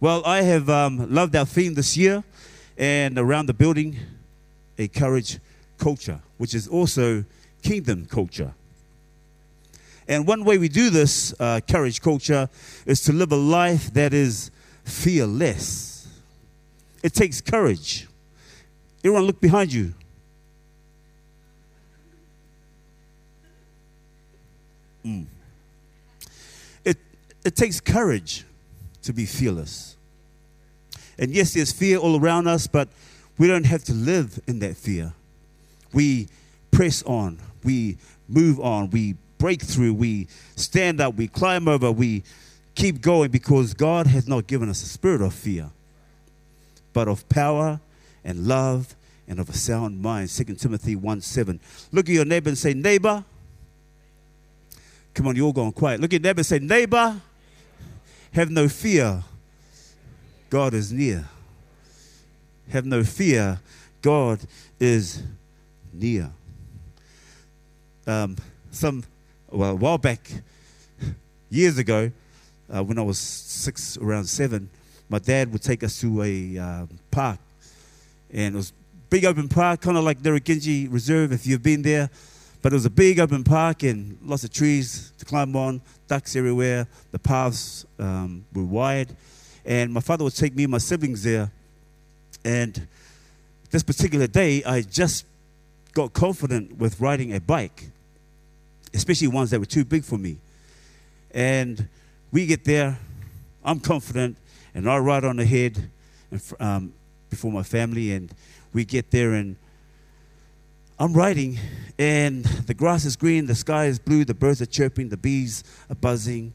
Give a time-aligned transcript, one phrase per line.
[0.00, 2.22] Well, I have um, loved our theme this year
[2.76, 3.98] and around the building,
[4.78, 5.40] a courage
[5.76, 7.24] culture, which is also
[7.62, 8.54] kingdom culture.
[10.06, 12.48] And one way we do this uh, courage culture
[12.86, 14.52] is to live a life that is
[14.84, 16.06] fearless.
[17.02, 18.06] It takes courage.
[19.00, 19.94] Everyone, look behind you.
[25.04, 25.26] Mm.
[26.84, 26.98] It,
[27.44, 28.44] it takes courage
[29.02, 29.96] to be fearless.
[31.18, 32.88] And yes, there's fear all around us, but
[33.38, 35.12] we don't have to live in that fear.
[35.92, 36.28] We
[36.70, 42.24] press on, we move on, we break through, we stand up, we climb over, we
[42.74, 45.70] keep going because God has not given us a spirit of fear,
[46.92, 47.80] but of power
[48.24, 48.94] and love
[49.26, 50.30] and of a sound mind.
[50.30, 51.60] 2 Timothy 1 7.
[51.92, 53.24] Look at your neighbor and say, Neighbor.
[55.14, 56.00] Come on, you're all going quiet.
[56.00, 57.20] Look at your neighbor and say, Neighbor,
[58.38, 59.24] have no fear.
[60.48, 61.28] God is near.
[62.70, 63.58] Have no fear.
[64.00, 64.38] God
[64.78, 65.24] is
[65.92, 66.30] near.
[68.06, 68.36] Um,
[68.70, 69.02] some,
[69.50, 70.30] well, a while back,
[71.50, 72.12] years ago,
[72.72, 74.70] uh, when I was six, around seven,
[75.08, 77.40] my dad would take us to a um, park.
[78.32, 78.72] And it was
[79.10, 82.08] big open park, kind of like Naraginji Reserve, if you've been there.
[82.60, 86.34] But it was a big open park and lots of trees to climb on, ducks
[86.34, 86.88] everywhere.
[87.12, 89.16] The paths um, were wide.
[89.64, 91.52] And my father would take me and my siblings there.
[92.44, 92.88] And
[93.70, 95.24] this particular day, I just
[95.92, 97.90] got confident with riding a bike,
[98.94, 100.38] especially ones that were too big for me.
[101.32, 101.88] And
[102.32, 102.98] we get there,
[103.64, 104.36] I'm confident,
[104.74, 105.90] and I ride on ahead
[106.58, 106.92] um,
[107.30, 108.32] before my family, and
[108.72, 109.56] we get there, and
[111.00, 111.60] I'm riding,
[111.96, 115.62] and the grass is green, the sky is blue, the birds are chirping, the bees
[115.88, 116.52] are buzzing.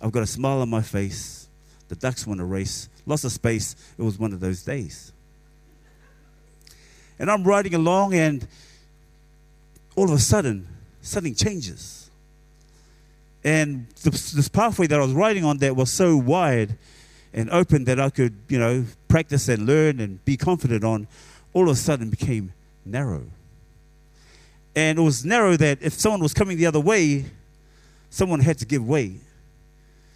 [0.00, 1.48] I've got a smile on my face.
[1.88, 2.88] The ducks want to race.
[3.04, 3.74] Lots of space.
[3.98, 5.12] It was one of those days.
[7.18, 8.46] And I'm riding along, and
[9.96, 10.68] all of a sudden,
[11.02, 12.10] something changes.
[13.42, 16.78] And this, this pathway that I was riding on that was so wide
[17.32, 21.08] and open that I could, you know, practice and learn and be confident on,
[21.52, 22.52] all of a sudden became
[22.84, 23.24] narrow.
[24.76, 27.26] And it was narrow that if someone was coming the other way,
[28.10, 29.16] someone had to give way.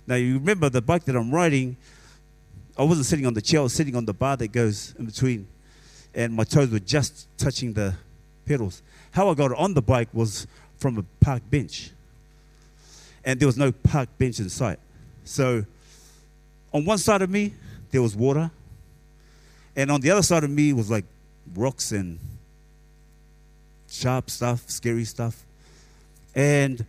[0.06, 1.76] Now, you remember the bike that I'm riding,
[2.76, 5.06] I wasn't sitting on the chair, I was sitting on the bar that goes in
[5.06, 5.46] between.
[6.14, 7.94] And my toes were just touching the
[8.46, 8.82] pedals.
[9.12, 10.46] How I got on the bike was
[10.78, 11.92] from a park bench
[13.28, 14.78] and there was no park bench in sight.
[15.25, 15.64] So
[16.72, 17.52] on one side of me,
[17.90, 18.50] there was water,
[19.76, 21.04] and on the other side of me was like
[21.54, 22.19] rocks and
[23.88, 25.44] sharp stuff, scary stuff.
[26.34, 26.84] And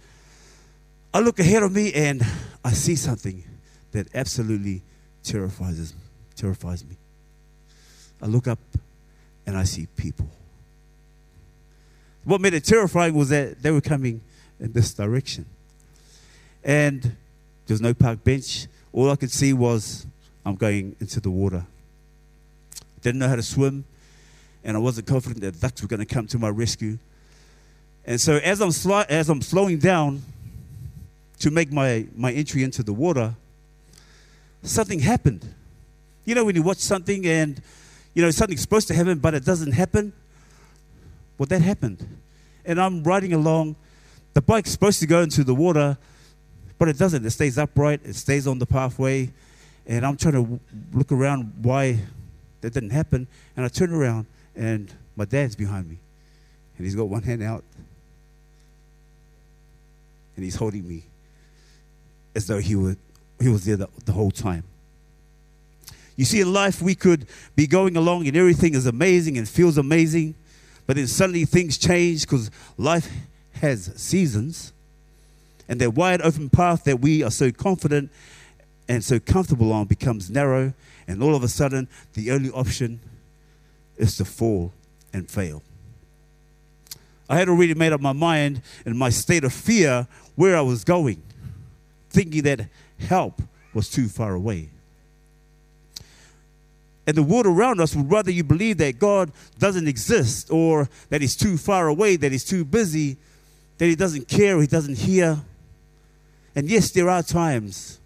[1.13, 2.23] I look ahead of me and
[2.63, 3.43] I see something
[3.91, 4.83] that absolutely
[5.23, 5.93] terrifies,
[6.35, 6.95] terrifies me.
[8.21, 8.59] I look up
[9.45, 10.29] and I see people.
[12.23, 14.21] What made it terrifying was that they were coming
[14.59, 15.45] in this direction
[16.63, 18.67] and there was no park bench.
[18.91, 20.05] All I could see was
[20.45, 21.65] I'm going into the water.
[23.01, 23.85] Didn't know how to swim,
[24.63, 26.97] and I wasn't confident that ducks were going to come to my rescue.
[28.05, 30.21] And so as I'm, sli- as I'm slowing down
[31.39, 33.35] to make my, my entry into the water,
[34.63, 35.53] something happened.
[36.25, 37.61] You know, when you watch something and,
[38.13, 40.13] you know, something's supposed to happen, but it doesn't happen?
[41.37, 42.05] Well, that happened.
[42.65, 43.77] And I'm riding along.
[44.33, 45.97] The bike's supposed to go into the water,
[46.77, 47.25] but it doesn't.
[47.25, 49.31] It stays upright, it stays on the pathway.
[49.87, 50.59] And I'm trying to
[50.93, 51.99] look around why
[52.61, 53.27] that didn't happen.
[53.55, 54.27] And I turn around,
[54.59, 55.97] and my dad's behind me.
[56.77, 57.63] And he's got one hand out,
[60.35, 61.03] and he's holding me
[62.35, 62.97] as though he, would,
[63.41, 64.63] he was there the, the whole time.
[66.15, 67.25] You see, in life, we could
[67.55, 70.35] be going along and everything is amazing and feels amazing,
[70.85, 73.09] but then suddenly things change because life
[73.53, 74.73] has seasons
[75.69, 78.11] and that wide open path that we are so confident
[78.89, 80.73] and so comfortable on becomes narrow,
[81.07, 82.99] and all of a sudden, the only option
[83.99, 84.73] is to fall
[85.13, 85.61] and fail.
[87.29, 90.83] I had already made up my mind in my state of fear where I was
[90.83, 91.21] going,
[92.09, 92.61] thinking that
[92.97, 93.41] help
[93.75, 94.69] was too far away.
[97.05, 101.21] And the world around us would rather you believe that God doesn't exist or that
[101.21, 103.17] He's too far away, that He's too busy,
[103.77, 105.39] that He doesn't care, He doesn't hear,
[106.55, 107.99] and yes, there are times,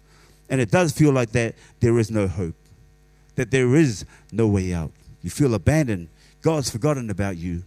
[0.48, 2.54] and it does feel like that there is no hope,
[3.34, 4.92] that there is no way out.
[5.24, 6.08] You feel abandoned.
[6.42, 7.64] God's forgotten about you.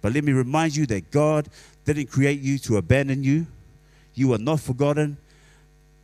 [0.00, 1.48] But let me remind you that God
[1.84, 3.48] didn't create you to abandon you.
[4.14, 5.18] You are not forgotten.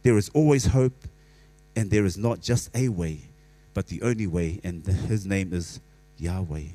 [0.03, 1.07] There is always hope,
[1.77, 3.21] And there is not just a way,
[3.73, 5.79] but the only way, and his name is
[6.19, 6.71] Yahweh.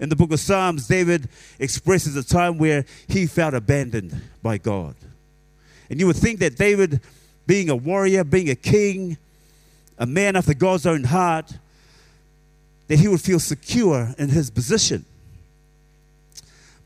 [0.00, 1.28] In the book of Psalms, David
[1.60, 4.96] expresses a time where he felt abandoned by God.
[5.88, 7.00] And you would think that David,
[7.46, 9.18] being a warrior, being a king,
[9.98, 11.52] a man after God's own heart,
[12.88, 15.04] that he would feel secure in his position.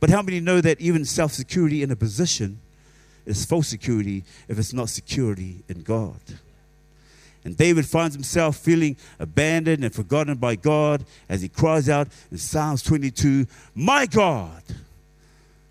[0.01, 2.61] But how many know that even self security in a position
[3.25, 6.21] is false security if it's not security in God?
[7.45, 12.39] And David finds himself feeling abandoned and forgotten by God as he cries out in
[12.39, 14.63] Psalms 22 My God,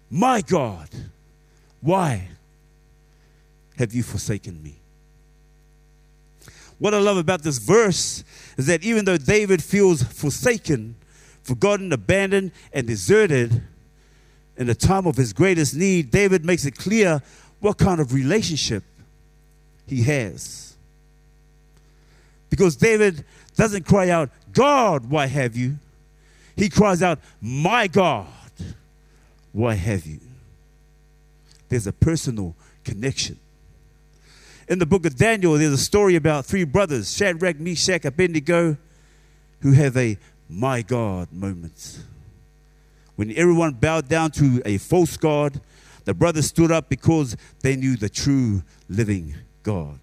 [0.10, 0.90] my God,
[1.82, 2.28] why
[3.78, 4.76] have you forsaken me?
[6.78, 8.24] What I love about this verse
[8.62, 10.96] is that even though David feels forsaken,
[11.42, 13.64] forgotten, abandoned, and deserted
[14.56, 17.24] in the time of his greatest need, David makes it clear
[17.60, 18.84] what kind of relationship
[19.88, 20.76] he has.
[22.52, 23.26] Because David
[23.56, 25.78] doesn't cry out, God, why have you?
[26.56, 28.28] He cries out, My God,
[29.54, 30.20] why have you?
[31.68, 33.40] There's a personal connection.
[34.72, 38.78] In the book of Daniel, there's a story about three brothers, Shadrach, Meshach, Abednego,
[39.60, 42.00] who have a my God moment.
[43.18, 45.60] When everyone bowed down to a false God,
[46.06, 50.00] the brothers stood up because they knew the true living God.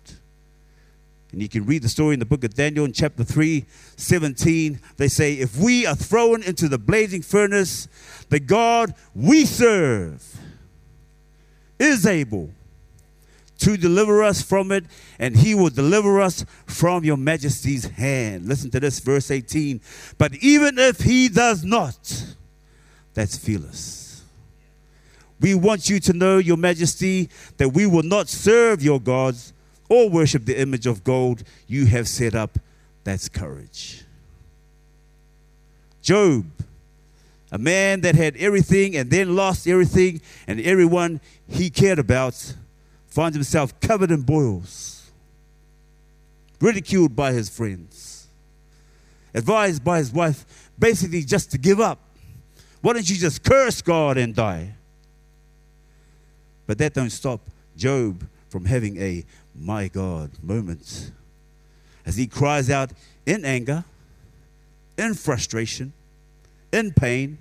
[1.33, 3.65] And you can read the story in the book of Daniel in chapter 3,
[3.97, 4.81] 17.
[4.99, 7.89] They say, If we are thrown into the blazing furnace,
[8.29, 10.23] the God we serve
[11.79, 12.51] is able
[13.59, 14.85] to deliver us from it,
[15.19, 18.47] and he will deliver us from your majesty's hand.
[18.47, 19.81] Listen to this, verse 18.
[20.17, 22.25] But even if he does not,
[23.15, 24.23] that's fearless.
[25.41, 27.29] We want you to know, your majesty,
[27.59, 29.53] that we will not serve your gods
[29.89, 32.59] or worship the image of gold you have set up.
[33.05, 34.05] That's courage.
[36.03, 36.45] Job,
[37.51, 42.55] a man that had everything and then lost everything and everyone he cared about,
[43.19, 45.11] finds himself covered in boils,
[46.61, 48.29] ridiculed by his friends,
[49.35, 51.99] advised by his wife basically just to give up.
[52.81, 54.73] Why don't you just curse God and die?
[56.69, 57.41] But that don't stop
[57.77, 61.11] Job from having a my God moment
[62.07, 62.93] as he cries out
[63.27, 63.83] in anger,
[64.97, 65.93] in frustration,
[66.73, 67.39] in pain.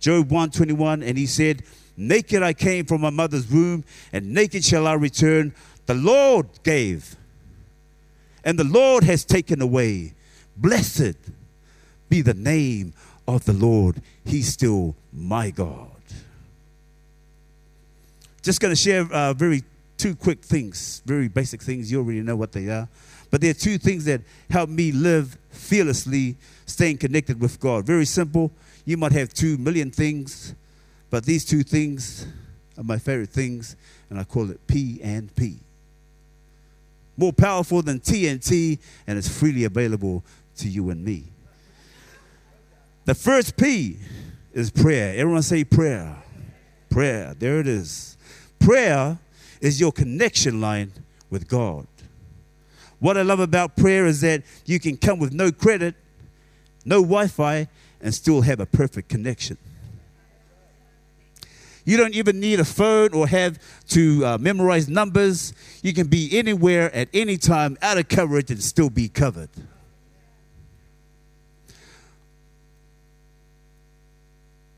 [0.00, 1.64] Job 121, and he said,
[1.96, 5.54] Naked I came from my mother's womb, and naked shall I return.
[5.86, 7.16] The Lord gave,
[8.44, 10.14] and the Lord has taken away.
[10.56, 11.16] Blessed
[12.08, 12.92] be the name
[13.26, 14.02] of the Lord.
[14.24, 15.90] He's still my God.
[18.42, 19.62] Just going to share uh, very
[19.96, 21.90] two quick things, very basic things.
[21.90, 22.88] You already know what they are.
[23.30, 24.20] But there are two things that
[24.50, 27.84] help me live fearlessly, staying connected with God.
[27.84, 28.52] Very simple.
[28.84, 30.54] You might have two million things,
[31.16, 32.26] but these two things
[32.76, 33.74] are my favorite things,
[34.10, 35.60] and I call it P and P.
[37.16, 40.22] More powerful than TNT, and it's freely available
[40.58, 41.24] to you and me.
[43.06, 43.96] The first P
[44.52, 45.18] is prayer.
[45.18, 46.22] Everyone say prayer.
[46.90, 47.32] Prayer.
[47.32, 48.18] There it is.
[48.58, 49.18] Prayer
[49.62, 50.92] is your connection line
[51.30, 51.86] with God.
[52.98, 55.94] What I love about prayer is that you can come with no credit,
[56.84, 57.68] no Wi Fi,
[58.02, 59.56] and still have a perfect connection.
[61.86, 65.54] You don't even need a phone or have to uh, memorize numbers.
[65.82, 69.48] You can be anywhere at any time, out of coverage, and still be covered.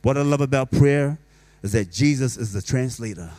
[0.02, 1.18] What I love about prayer
[1.62, 3.30] is that Jesus is the translator.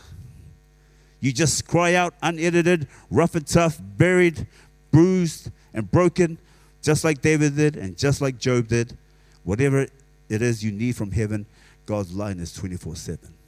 [1.19, 4.47] You just cry out unedited, rough and tough, buried,
[4.89, 6.39] bruised, and broken,
[6.81, 8.97] just like David did and just like Job did.
[9.43, 9.85] Whatever
[10.27, 11.45] it is you need from heaven,
[11.85, 13.38] God's line is 24 7.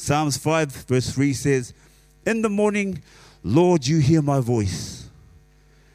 [0.00, 1.74] Psalms 5, verse 3 says,
[2.24, 3.02] In the morning,
[3.42, 5.10] Lord, you hear my voice.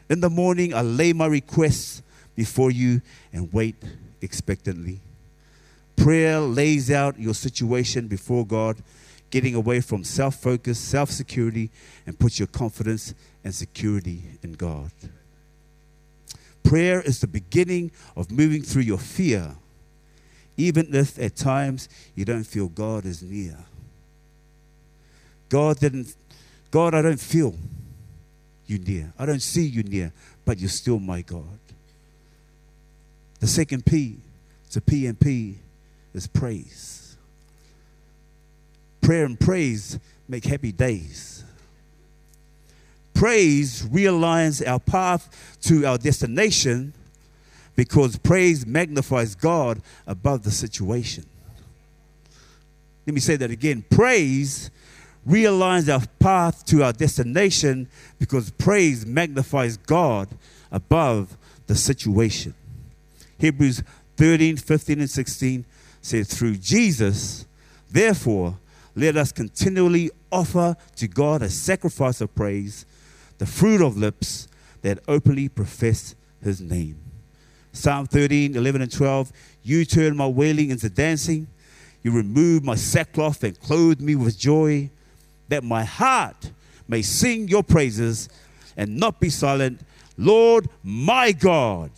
[0.09, 2.03] In the morning, I lay my requests
[2.35, 3.77] before you and wait
[4.21, 4.99] expectantly.
[5.95, 8.83] Prayer lays out your situation before God
[9.29, 11.71] getting away from self focus, self security,
[12.05, 14.91] and put your confidence and security in God.
[16.61, 19.55] Prayer is the beginning of moving through your fear,
[20.57, 23.57] even if at times you don't feel God is near.
[25.53, 26.15] God didn't,
[26.71, 27.53] God, I don't feel
[28.65, 29.13] you near.
[29.19, 30.11] I don't see you near,
[30.45, 31.59] but you're still my God.
[33.39, 34.17] The second P
[34.71, 35.59] to P and P
[36.15, 37.17] is praise.
[39.01, 41.43] Prayer and praise make happy days.
[43.13, 46.95] praise realigns our path to our destination
[47.75, 51.25] because praise magnifies God above the situation.
[53.05, 53.85] Let me say that again.
[53.91, 54.71] Praise
[55.27, 57.87] realigns our path to our destination
[58.19, 60.29] because praise magnifies God
[60.71, 61.37] above
[61.67, 62.53] the situation.
[63.37, 63.83] Hebrews
[64.17, 65.65] 13, 15, and 16
[66.01, 67.45] says, Through Jesus,
[67.89, 68.57] therefore,
[68.95, 72.85] let us continually offer to God a sacrifice of praise,
[73.37, 74.47] the fruit of lips
[74.81, 76.99] that openly profess his name.
[77.71, 79.31] Psalm 13, 11, and 12
[79.63, 81.47] You turn my wailing into dancing.
[82.03, 84.91] You remove my sackcloth and clothe me with joy,
[85.49, 86.51] that my heart
[86.87, 88.29] may sing your praises
[88.77, 89.81] and not be silent.
[90.17, 91.91] Lord, my God,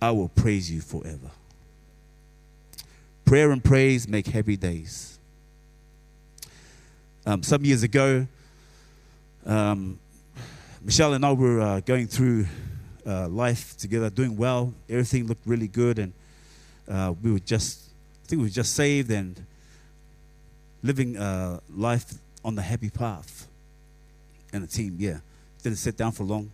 [0.00, 1.30] I will praise you forever.
[3.24, 5.18] Prayer and praise make happy days.
[7.26, 8.26] Um, some years ago,
[9.46, 9.98] um,
[10.82, 12.46] Michelle and I were uh, going through
[13.06, 14.72] uh, life together, doing well.
[14.88, 16.12] Everything looked really good, and
[16.88, 17.90] uh, we were just,
[18.24, 19.44] I think we were just saved and
[20.82, 23.46] living uh, life on the happy path.
[24.52, 25.18] And a team, yeah.
[25.62, 26.50] Didn't sit down for long.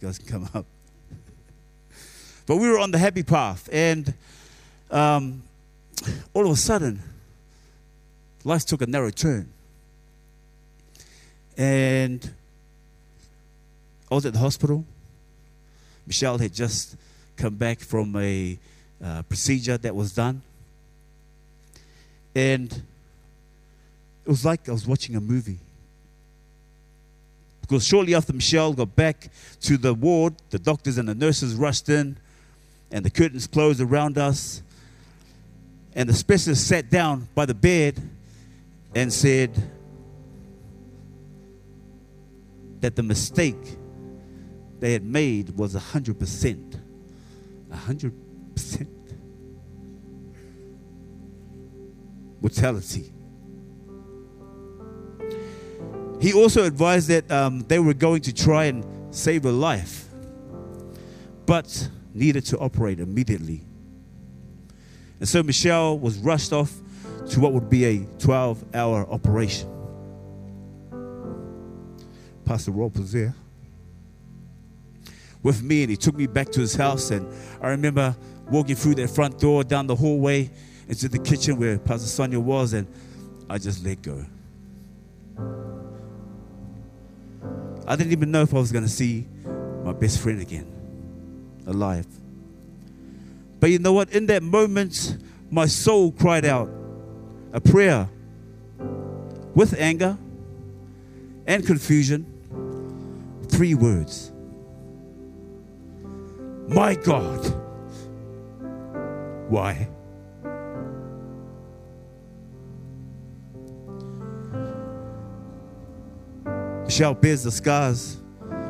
[0.00, 0.66] You guys can come up.
[2.46, 4.14] but we were on the happy path, and
[4.90, 5.42] um,
[6.32, 7.00] all of a sudden,
[8.44, 9.48] life took a narrow turn.
[11.56, 12.30] And
[14.10, 14.84] I was at the hospital.
[16.06, 16.96] Michelle had just
[17.36, 18.58] come back from a
[19.02, 20.42] uh, procedure that was done.
[22.34, 22.82] And
[24.24, 25.58] it was like I was watching a movie.
[27.60, 29.30] Because shortly after Michelle got back
[29.62, 32.16] to the ward, the doctors and the nurses rushed in,
[32.90, 34.62] and the curtains closed around us.
[35.94, 38.00] And the specialist sat down by the bed
[38.94, 39.50] and said
[42.80, 43.76] that the mistake
[44.80, 46.80] they had made was 100%.
[47.72, 48.86] 100%
[52.42, 53.13] mortality.
[56.24, 58.82] He also advised that um, they were going to try and
[59.14, 60.08] save her life,
[61.44, 63.60] but needed to operate immediately.
[65.20, 66.72] And so Michelle was rushed off
[67.28, 69.68] to what would be a 12 hour operation.
[72.46, 73.34] Pastor Rob was there
[75.42, 77.10] with me and he took me back to his house.
[77.10, 78.16] And I remember
[78.48, 80.50] walking through that front door, down the hallway,
[80.88, 82.86] into the kitchen where Pastor Sonia was, and
[83.50, 84.24] I just let go.
[87.86, 89.26] I didn't even know if I was going to see
[89.84, 90.66] my best friend again,
[91.66, 92.06] alive.
[93.60, 94.10] But you know what?
[94.10, 95.18] In that moment,
[95.50, 96.68] my soul cried out
[97.52, 98.08] a prayer
[99.54, 100.18] with anger
[101.46, 102.26] and confusion.
[103.48, 104.32] Three words
[106.68, 107.44] My God.
[109.48, 109.88] Why?
[116.94, 118.18] Michelle bear the scars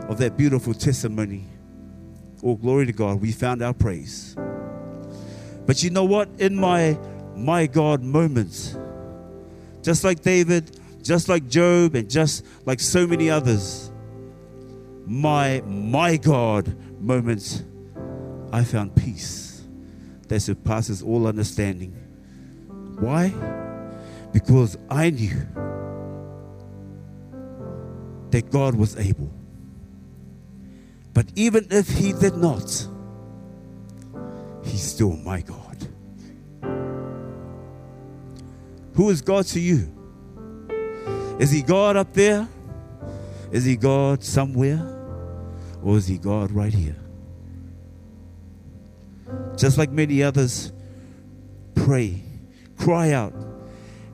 [0.08, 1.44] of that beautiful testimony.
[2.42, 4.34] Oh, glory to God, we found our praise.
[5.66, 6.30] But you know what?
[6.38, 6.98] In my
[7.36, 8.78] my God moments,
[9.82, 13.92] just like David, just like Job, and just like so many others,
[15.04, 17.62] my my God moments,
[18.54, 19.64] I found peace
[20.28, 21.90] that surpasses all understanding.
[22.98, 23.34] Why?
[24.32, 25.46] Because I knew
[28.34, 29.32] that God was able.
[31.12, 32.68] But even if He did not,
[34.64, 35.86] He's still my God.
[38.94, 39.88] Who is God to you?
[41.38, 42.48] Is He God up there?
[43.52, 44.82] Is He God somewhere?
[45.84, 46.96] Or is He God right here?
[49.56, 50.72] Just like many others,
[51.76, 52.20] pray,
[52.78, 53.32] cry out,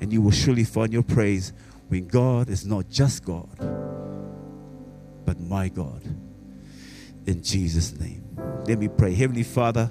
[0.03, 1.55] and you will surely find your praise
[1.89, 3.49] when God is not just God,
[5.31, 6.03] but my God.
[7.27, 8.25] In Jesus' name.
[8.67, 9.15] Let me pray.
[9.15, 9.89] Heavenly Father,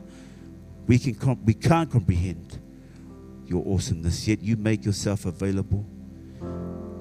[0.85, 2.59] we, can comp- we can't comprehend
[3.45, 5.85] your awesomeness, yet you make yourself available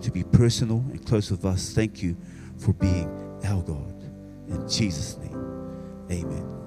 [0.01, 1.73] to be personal and close with us.
[1.73, 2.17] Thank you
[2.59, 3.09] for being
[3.45, 4.05] our God.
[4.47, 6.58] In Jesus' name, amen.